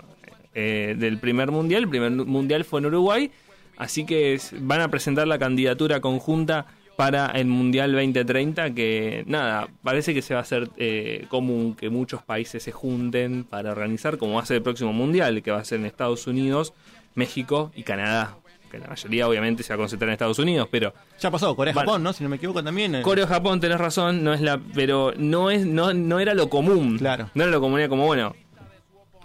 [0.54, 1.84] eh, del primer mundial.
[1.84, 3.30] El primer mundial fue en Uruguay.
[3.76, 8.70] Así que es- van a presentar la candidatura conjunta para el Mundial 2030.
[8.72, 13.42] Que nada, parece que se va a hacer eh, común que muchos países se junten
[13.42, 16.28] para organizar, como va a ser el próximo Mundial, que va a ser en Estados
[16.28, 16.72] Unidos,
[17.16, 18.36] México y Canadá.
[18.74, 22.02] Que la mayoría obviamente se va a concentrar en Estados Unidos, pero Ya pasó, Corea-Japón.
[22.02, 22.12] ¿no?
[22.12, 22.96] Si no me equivoco también.
[22.96, 23.02] eh.
[23.02, 26.98] Corea Japón, tenés razón, no es la, pero no es, no, no era lo común.
[26.98, 27.30] Claro.
[27.34, 28.34] No era lo común, era como bueno,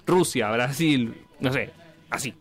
[0.05, 1.71] Rusia, Brasil, no sé,
[2.11, 2.35] así.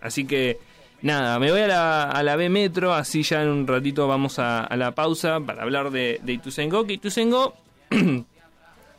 [0.00, 0.58] Así que
[1.00, 4.40] nada, me voy a la, a la B Metro, así ya en un ratito vamos
[4.40, 7.54] a, a la pausa para hablar de, de Ituzaingó, que Ituzaingó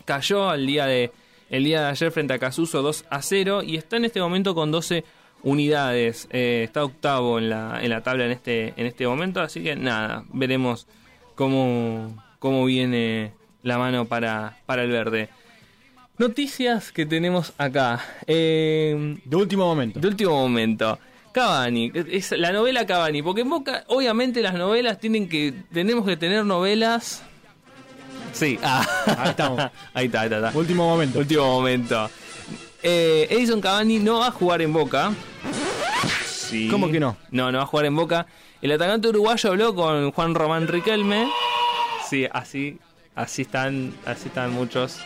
[0.05, 1.11] cayó el día de
[1.49, 4.53] el día de ayer frente a Casuso 2 a 0 y está en este momento
[4.53, 5.03] con 12
[5.43, 6.27] unidades.
[6.31, 9.75] Eh, está octavo en la, en la tabla en este, en este momento, así que
[9.75, 10.87] nada, veremos
[11.35, 15.29] cómo, cómo viene la mano para, para el verde.
[16.17, 18.03] Noticias que tenemos acá.
[18.27, 19.99] Eh, de último momento.
[19.99, 20.99] De último momento.
[21.31, 26.17] Cavani, es la novela Cavani, porque en Boca, obviamente las novelas tienen que, tenemos que
[26.17, 27.23] tener novelas.
[28.33, 28.85] Sí, ah.
[29.17, 29.59] Ahí estamos.
[29.93, 30.57] ahí está, ahí está, ahí está.
[30.57, 31.19] Último momento.
[31.19, 32.09] Último momento.
[32.81, 35.13] Eh, Edison Cavani no va a jugar en Boca.
[36.25, 36.67] Sí.
[36.69, 37.17] ¿Cómo que no?
[37.31, 38.25] No, no va a jugar en Boca.
[38.61, 41.29] El atacante uruguayo habló con Juan Román Riquelme.
[42.09, 42.79] Sí, así,
[43.15, 44.99] así están, así están muchos.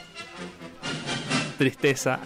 [1.58, 2.20] Tristeza.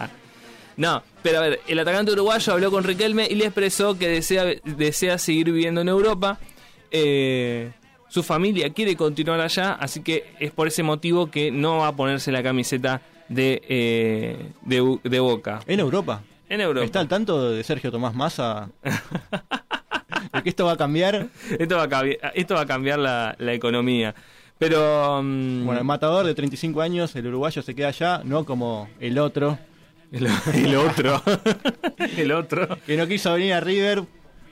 [0.76, 4.44] No, pero a ver, el atacante uruguayo habló con Riquelme y le expresó que desea,
[4.64, 6.38] desea seguir viviendo en Europa.
[6.90, 7.72] Eh,
[8.08, 11.96] su familia quiere continuar allá, así que es por ese motivo que no va a
[11.96, 15.60] ponerse la camiseta de, eh, de, de Boca.
[15.66, 16.22] En Europa.
[16.48, 16.84] En Europa.
[16.84, 18.70] ¿Está al tanto de Sergio Tomás Massa?
[20.32, 21.28] de que esto va a cambiar.
[21.58, 24.14] Esto va a cambiar, esto va a cambiar la, la economía.
[24.58, 25.20] Pero.
[25.22, 29.18] mm, Bueno, el matador de 35 años, el uruguayo se queda allá, no como el
[29.18, 29.58] otro.
[30.10, 31.22] El, el otro.
[32.16, 32.78] el otro.
[32.86, 34.02] Que no quiso venir a River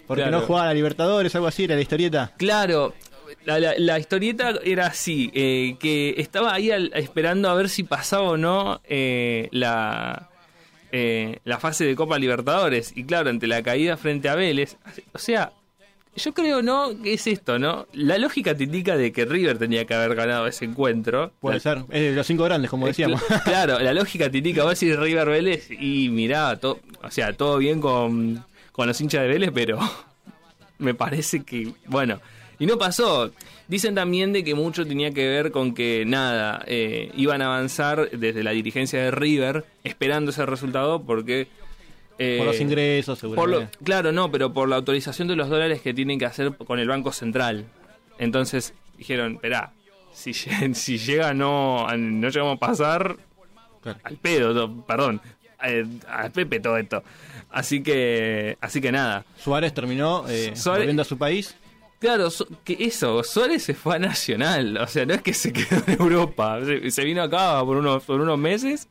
[0.07, 0.41] porque Claro.
[0.41, 2.33] no jugaba a la Libertadores, algo así, era la historieta.
[2.37, 2.95] Claro,
[3.45, 7.83] la, la- la historieta era así, eh, que estaba ahí al- esperando a ver si
[7.83, 10.29] pasaba o no eh, la,
[10.93, 12.93] eh, la fase de Copa Libertadores.
[12.97, 14.77] Y claro, ante la caída frente a Vélez,
[15.13, 15.53] o sea,
[16.17, 17.03] yo creo, ¿no?
[17.03, 17.87] que es esto, no?
[17.93, 21.31] La lógica te indica de que River tenía que haber ganado ese encuentro.
[21.41, 21.85] Puede La- ser,
[22.15, 23.21] los cinco grandes, como Eh, decíamos.
[23.23, 27.35] cl- Claro, la lógica te indica, vos decís River Vélez y mirá, to- o sea,
[27.35, 29.79] todo bien con, con los hinchas de Vélez, pero
[30.79, 32.19] me parece que, bueno,
[32.59, 33.31] y no pasó.
[33.69, 38.11] Dicen también de que mucho tenía que ver con que nada, eh, iban a avanzar
[38.11, 41.49] desde la dirigencia de River esperando ese resultado porque...
[42.19, 43.77] eh, Por los ingresos, por seguramente.
[43.81, 46.79] lo- claro, no, pero por la autorización de los dólares que tienen que hacer con
[46.79, 47.65] el Banco Central.
[48.19, 49.73] Entonces dijeron, esperá,
[50.15, 50.33] si,
[50.75, 53.17] si llega no, no llegamos a pasar,
[53.83, 53.99] Claro.
[54.05, 55.21] al pedo, no, perdón.
[55.65, 57.03] eh, a Pepe todo esto.
[57.51, 59.25] Así que, así que nada.
[59.39, 61.57] Suárez terminó eh, Suárez- volviendo a su país.
[62.07, 62.29] Claro,
[62.63, 66.01] que eso, Suárez se fue a Nacional, o sea, no es que se quedó en
[66.01, 68.89] Europa, se, se vino acá por unos, por unos meses,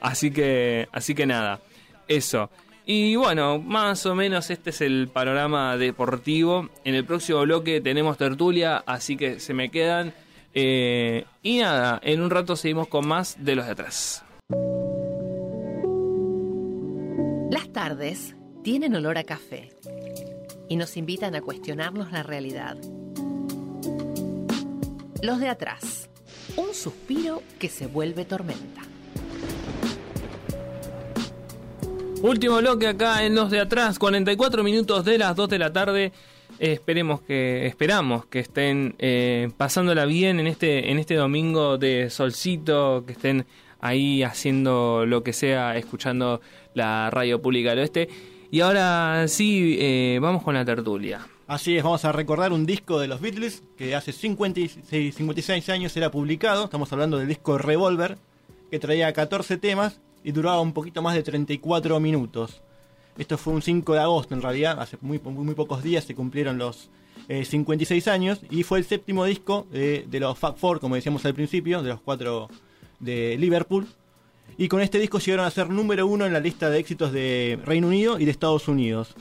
[0.00, 1.60] así que, así que nada,
[2.08, 2.50] eso.
[2.84, 6.68] Y bueno, más o menos este es el panorama deportivo.
[6.82, 10.12] En el próximo bloque tenemos tertulia, así que se me quedan.
[10.52, 14.24] Eh, y nada, en un rato seguimos con más de los de atrás.
[17.52, 19.70] Las tardes tienen olor a café
[20.72, 22.78] y nos invitan a cuestionarnos la realidad.
[25.20, 26.08] Los de atrás,
[26.56, 28.80] un suspiro que se vuelve tormenta.
[32.22, 36.12] Último bloque acá en los de atrás, 44 minutos de las 2 de la tarde.
[36.58, 43.04] Esperemos que, esperamos que estén eh, pasándola bien en este, en este domingo de solcito,
[43.06, 43.44] que estén
[43.78, 46.40] ahí haciendo lo que sea, escuchando
[46.72, 48.08] la radio pública del oeste.
[48.52, 51.26] Y ahora sí, eh, vamos con la tertulia.
[51.46, 55.96] Así es, vamos a recordar un disco de los Beatles que hace 56, 56 años
[55.96, 56.66] era publicado.
[56.66, 58.18] Estamos hablando del disco Revolver,
[58.70, 62.60] que traía 14 temas y duraba un poquito más de 34 minutos.
[63.16, 66.58] Esto fue un 5 de agosto en realidad, hace muy, muy pocos días se cumplieron
[66.58, 66.90] los
[67.28, 71.24] eh, 56 años y fue el séptimo disco eh, de los Fab Four, como decíamos
[71.24, 72.50] al principio, de los cuatro
[73.00, 73.86] de Liverpool.
[74.58, 77.58] Y con este disco llegaron a ser número uno en la lista de éxitos de
[77.64, 79.14] Reino Unido y de Estados Unidos.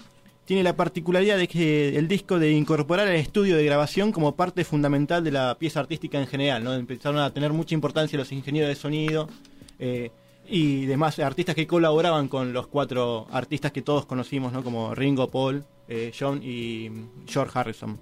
[0.45, 4.65] Tiene la particularidad de que el disco de incorporar el estudio de grabación como parte
[4.65, 6.73] fundamental de la pieza artística en general, ¿no?
[6.73, 9.29] Empezaron a tener mucha importancia los ingenieros de sonido
[9.79, 10.11] eh,
[10.49, 14.63] y demás artistas que colaboraban con los cuatro artistas que todos conocimos, ¿no?
[14.63, 16.89] Como Ringo, Paul, eh, John y
[17.27, 17.97] George Harrison.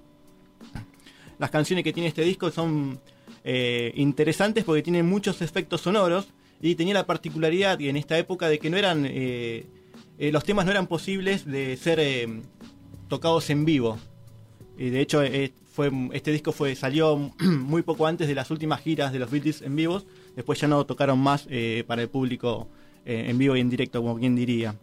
[1.38, 3.00] Las canciones que tiene este disco son
[3.44, 6.28] eh, interesantes porque tienen muchos efectos sonoros
[6.60, 9.66] y tenía la particularidad en esta época de que no eran eh,
[10.18, 12.28] eh, los temas no eran posibles de ser eh,
[13.08, 13.98] tocados en vivo.
[14.76, 15.22] De hecho
[15.72, 19.62] fue este disco fue salió muy poco antes de las últimas giras de los Beatles
[19.62, 20.06] en vivos.
[20.36, 21.48] Después ya no tocaron más
[21.86, 22.68] para el público
[23.04, 24.74] en vivo y en directo, como quien diría.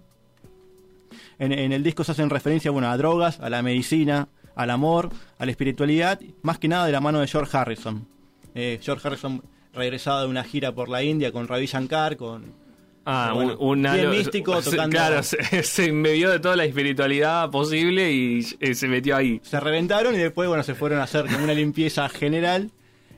[1.39, 5.45] En, el disco se hacen referencia bueno, a drogas, a la medicina, al amor, a
[5.45, 8.07] la espiritualidad, más que nada de la mano de George Harrison.
[8.53, 9.41] George Harrison
[9.77, 12.67] regresado de una gira por la India con Ravi Shankar, con...
[13.09, 14.89] Ah, bueno, un, un bien místico, tocando...
[14.93, 15.91] Claro, se, se
[16.29, 19.39] de toda la espiritualidad posible y eh, se metió ahí.
[19.43, 22.69] se reventaron y después bueno se fueron a hacer como una limpieza general.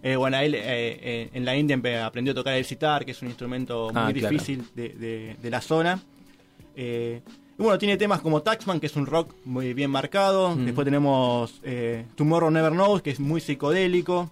[0.03, 3.21] Eh, bueno, él eh, eh, en la India aprendió a tocar el sitar, que es
[3.23, 4.29] un instrumento muy Ah, claro.
[4.29, 5.99] difícil de, de- de la zona.
[6.75, 7.21] Eh,
[7.57, 10.55] y bueno, tiene temas como Taxman, que es un rock muy bien marcado.
[10.55, 10.65] Mm.
[10.65, 11.59] Después tenemos
[12.15, 14.31] Tomorrow Never Knows, que es muy psicodélico.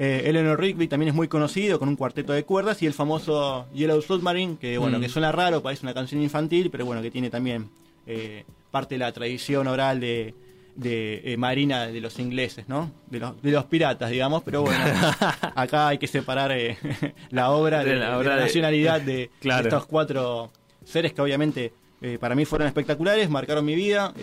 [0.00, 3.66] Eh, Eleanor Rigby también es muy conocido con un cuarteto de cuerdas y el famoso
[3.74, 5.00] Yellow Submarine que bueno Mm.
[5.02, 7.68] que suena raro parece una canción infantil pero bueno que tiene también
[8.06, 10.34] eh, parte de la tradición oral de,
[10.76, 14.78] de, eh, marina de los ingleses no de los, de los piratas digamos pero bueno
[15.56, 16.78] acá hay que separar eh,
[17.30, 19.64] la obra de, De la de obra la de- nacionalidad de, Claro.
[19.64, 20.52] estos cuatro
[20.84, 24.14] seres que obviamente eh, para mí fueron espectaculares marcaron mi vida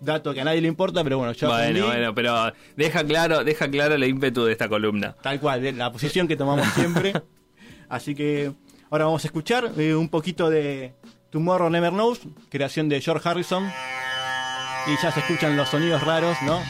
[0.00, 1.80] dato que a nadie le importa pero bueno yo aprendí.
[1.80, 5.16] Bueno, bueno, pero deja claro, deja claro el ímpetu de esta columna.
[5.22, 7.12] Tal cual, de la posición que tomamos siempre.
[7.88, 8.52] Así que
[8.90, 10.94] ahora vamos a escuchar eh, un poquito de
[11.30, 13.70] Tomorrow Never Knows, creación de George Harrison.
[14.86, 16.60] Y ya se escuchan los sonidos raros, ¿no?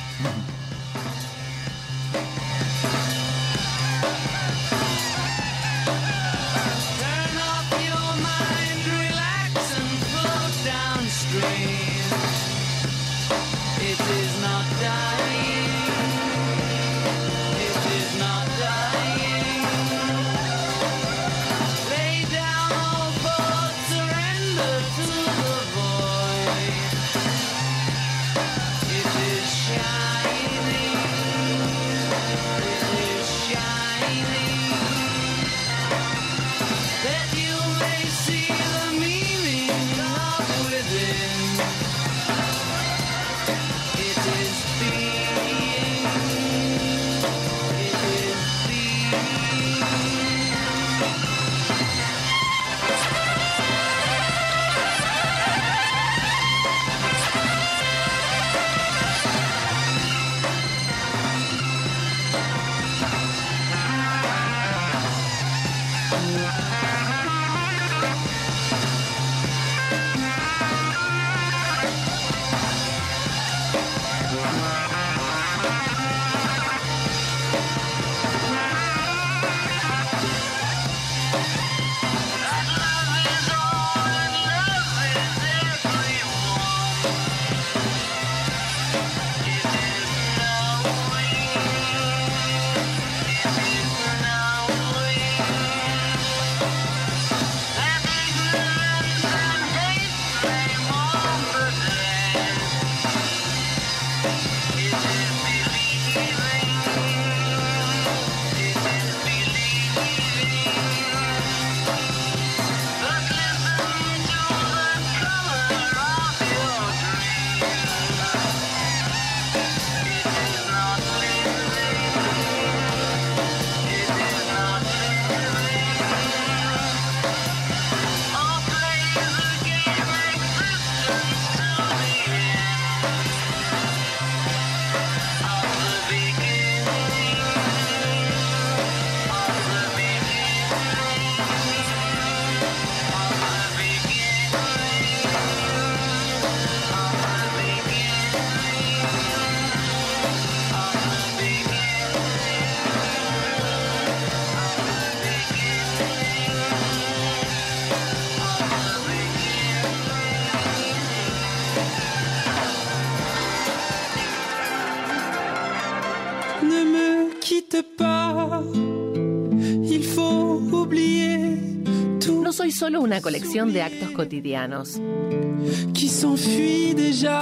[173.06, 175.00] Una colección de actos cotidianos.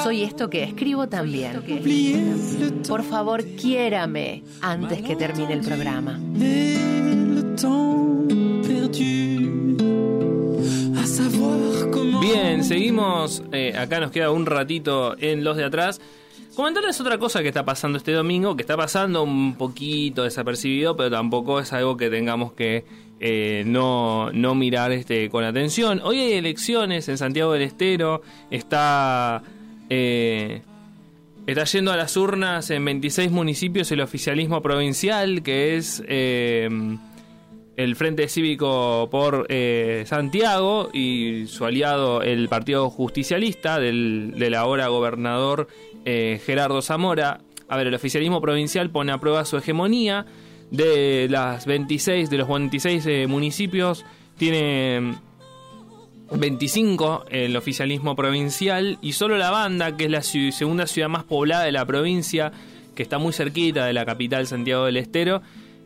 [0.02, 1.62] Soy esto que escribo también.
[2.86, 6.20] Por favor, quiérame antes que termine el programa.
[12.20, 13.42] Bien, seguimos.
[13.52, 16.00] eh, acá nos queda un ratito en los de atrás.
[16.54, 21.10] Comentarles otra cosa que está pasando este domingo, que está pasando un poquito desapercibido, pero
[21.10, 22.84] tampoco es algo que tengamos que
[23.18, 26.00] eh, no, no mirar este, con atención.
[26.04, 29.42] Hoy hay elecciones en Santiago del Estero, está,
[29.90, 30.62] eh,
[31.48, 36.68] está yendo a las urnas en 26 municipios el oficialismo provincial, que es eh,
[37.76, 39.48] el Frente Cívico por
[40.06, 45.66] Santiago y su aliado el Partido Justicialista del, del ahora gobernador
[46.04, 47.40] eh, Gerardo Zamora.
[47.68, 50.26] A ver, el oficialismo provincial pone a prueba su hegemonía.
[50.70, 54.04] De las 26 de los 26 eh, municipios
[54.36, 55.14] tiene
[56.32, 58.98] 25 el oficialismo provincial.
[59.02, 62.52] Y solo la banda, que es la segunda ciudad más poblada de la provincia,
[62.94, 65.42] que está muy cerquita de la capital Santiago del Estero,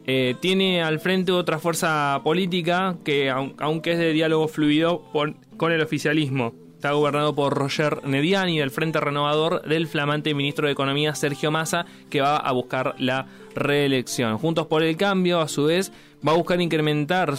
[0.07, 5.73] eh, tiene al frente otra fuerza política que, aun- aunque es de diálogo fluido con
[5.73, 11.13] el oficialismo, está gobernado por Roger Nediani del Frente Renovador del flamante ministro de Economía
[11.17, 13.27] Sergio Massa, que va a buscar la
[13.57, 14.39] reelección.
[14.39, 15.91] Juntos por el Cambio, a su vez,
[16.27, 17.35] va a buscar incrementar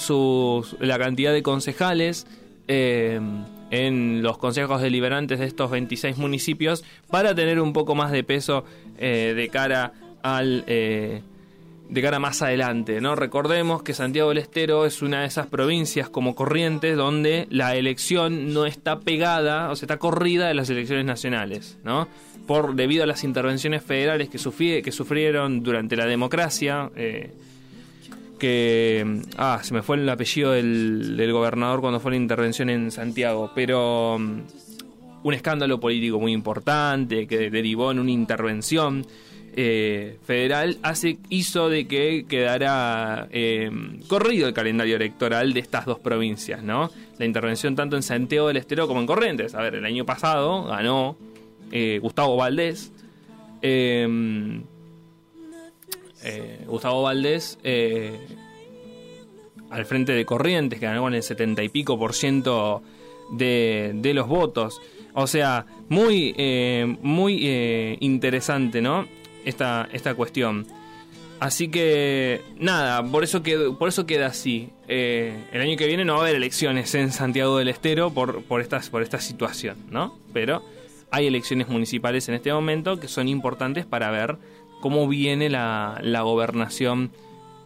[0.82, 2.28] la cantidad de concejales
[2.68, 3.22] eh,
[3.72, 8.66] en los consejos deliberantes de estos 26 municipios para tener un poco más de peso
[8.98, 11.22] eh, de cara al eh,
[11.90, 13.16] de cara más adelante, ¿no?
[13.16, 18.54] Recordemos que Santiago del Estero es una de esas provincias como Corrientes donde la elección
[18.54, 22.08] no está pegada, o sea, está corrida de las elecciones nacionales, ¿no?
[22.46, 27.32] Por debido a las intervenciones federales que, que sufrieron durante la democracia, eh,
[28.38, 32.92] que ah, se me fue el apellido del, del gobernador cuando fue la intervención en
[32.92, 34.42] Santiago, pero mm,
[35.24, 39.06] un escándalo político muy importante que derivó en una intervención
[39.56, 43.72] eh, federal hace hizo de que quedara eh,
[44.08, 46.90] corrido el calendario electoral de estas dos provincias, ¿no?
[47.18, 49.56] La intervención tanto en Santiago del Estero como en Corrientes.
[49.56, 51.18] A ver, el año pasado ganó
[51.72, 52.92] eh, Gustavo Valdés.
[53.62, 54.62] eh,
[56.24, 57.58] eh, Gustavo Valdés
[59.70, 62.82] al frente de Corrientes, que ganó con el 70 y pico por ciento
[63.32, 64.82] de, los votos.
[65.14, 66.34] O sea, muy,
[67.02, 69.06] muy interesante, ¿no?
[69.50, 70.66] Esta, esta cuestión.
[71.40, 74.70] Así que, nada, por eso, qued- por eso queda así.
[74.88, 78.44] Eh, el año que viene no va a haber elecciones en Santiago del Estero por,
[78.44, 80.18] por, estas, por esta situación, ¿no?
[80.34, 80.62] Pero
[81.12, 84.38] hay elecciones municipales en este momento que son importantes para ver
[84.82, 87.12] cómo viene la, la gobernación.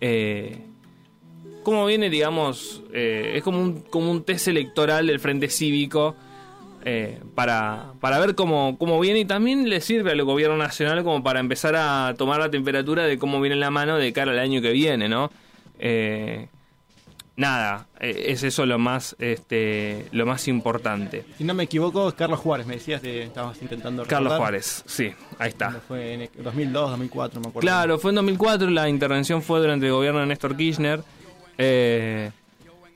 [0.02, 0.60] Eh,
[1.64, 6.16] cómo viene, digamos, eh, es como un, como un test electoral del Frente Cívico
[6.86, 11.24] eh, para, para ver cómo, cómo viene y también le sirve al gobierno nacional como
[11.24, 14.62] para empezar a tomar la temperatura de cómo viene la mano de cara al año
[14.62, 15.32] que viene, ¿no?
[15.80, 16.48] Eh,
[17.36, 21.26] nada, eh, es eso lo más, este, lo más importante.
[21.38, 24.34] Si no me equivoco, es Carlos Juárez, me decías que estabas intentando Carlos.
[24.34, 25.72] Juárez, sí, ahí está.
[25.88, 27.66] Fue en 2002, 2004, me acuerdo.
[27.66, 31.02] Claro, fue en 2004, la intervención fue durante el gobierno de Néstor Kirchner,
[31.58, 32.32] eh,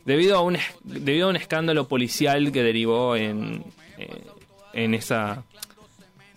[0.07, 3.63] debido, a un, debido a un escándalo policial que derivó en,
[3.99, 4.23] eh,
[4.73, 5.43] en esa...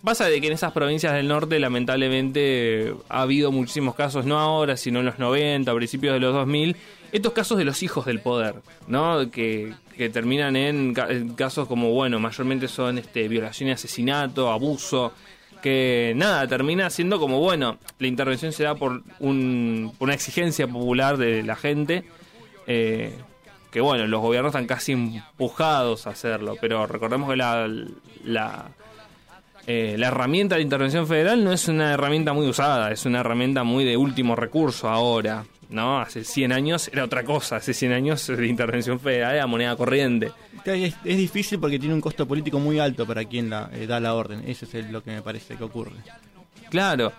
[0.03, 4.75] Pasa de que en esas provincias del norte lamentablemente ha habido muchísimos casos, no ahora,
[4.75, 6.75] sino en los 90, a principios de los 2000,
[7.11, 8.55] estos casos de los hijos del poder,
[8.87, 9.29] ¿no?
[9.29, 14.49] Que, que terminan en, ca- en casos como, bueno, mayormente son este, violación y asesinato,
[14.51, 15.13] abuso,
[15.61, 21.17] que nada, termina siendo como, bueno, la intervención se da por, un, una exigencia popular
[21.17, 22.05] de la gente,
[22.65, 23.13] eh,
[23.71, 27.67] que bueno, los gobiernos están casi empujados a hacerlo, pero recordemos que la,
[28.25, 28.71] la,
[29.65, 33.63] eh, la herramienta de intervención federal no es una herramienta muy usada, es una herramienta
[33.63, 35.99] muy de último recurso ahora, ¿no?
[35.99, 40.31] Hace 100 años era otra cosa, hace 100 años de intervención federal era moneda corriente.
[40.65, 43.99] Es, es difícil porque tiene un costo político muy alto para quien la, eh, da
[43.99, 44.43] la orden.
[44.47, 45.95] Eso es lo que me parece que ocurre.
[46.69, 47.11] Claro.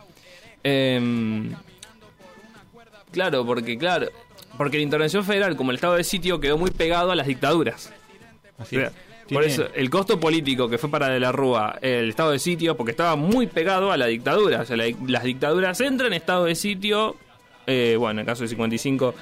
[0.63, 1.53] Em,
[3.11, 4.09] claro, porque claro,
[4.59, 7.93] porque la intervención federal, como el estado de sitio, quedó muy pegado a las dictaduras.
[8.59, 8.91] Así es.
[9.33, 12.77] Por eso, el costo político que fue para De la Rúa el estado de sitio,
[12.77, 14.61] porque estaba muy pegado a la dictadura.
[14.61, 17.17] O sea, la- las dictaduras entran en estado de sitio,
[17.67, 19.15] eh, bueno, en el caso de 55,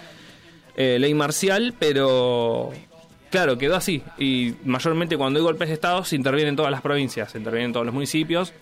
[0.76, 2.70] eh, ley marcial, pero
[3.30, 4.02] claro, quedó así.
[4.18, 7.86] Y mayormente cuando hay golpes de estado se intervienen todas las provincias, se intervienen todos
[7.86, 8.52] los municipios.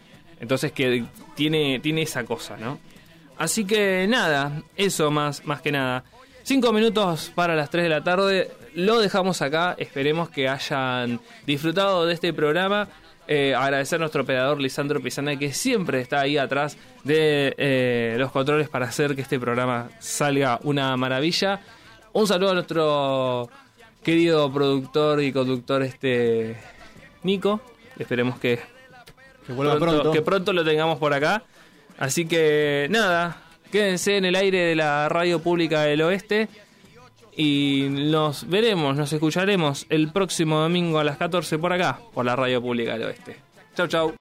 [0.40, 1.04] Entonces que
[1.34, 2.78] tiene, tiene esa cosa, ¿no?
[3.38, 6.04] Así que nada, eso más, más que nada.
[6.48, 8.50] Cinco minutos para las 3 de la tarde.
[8.74, 9.74] Lo dejamos acá.
[9.76, 12.88] Esperemos que hayan disfrutado de este programa.
[13.26, 18.32] Eh, agradecer a nuestro operador Lisandro Pizana que siempre está ahí atrás de eh, los
[18.32, 21.60] controles para hacer que este programa salga una maravilla.
[22.14, 23.50] Un saludo a nuestro
[24.02, 26.56] querido productor y conductor este
[27.24, 27.60] Nico.
[27.98, 28.58] Esperemos que,
[29.46, 30.12] Que vuelva pronto.
[30.12, 31.42] que pronto lo tengamos por acá.
[31.98, 33.36] Así que nada,
[33.70, 36.48] quédense en el aire de la radio pública del oeste.
[37.36, 42.34] Y nos veremos, nos escucharemos el próximo domingo a las 14 por acá, por la
[42.34, 43.36] radio pública del oeste.
[43.76, 44.14] Chau, chau.